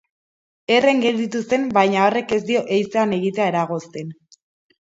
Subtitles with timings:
[0.75, 4.11] Herren gelditu zen baina horrek ez dio ehizean egitea eragozten.